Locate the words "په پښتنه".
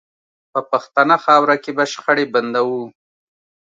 0.51-1.15